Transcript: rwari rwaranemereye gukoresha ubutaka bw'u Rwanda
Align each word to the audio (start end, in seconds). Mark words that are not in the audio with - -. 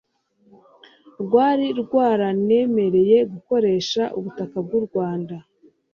rwari 1.21 1.67
rwaranemereye 1.81 3.17
gukoresha 3.33 4.03
ubutaka 4.17 4.57
bw'u 4.65 4.81
Rwanda 4.87 5.35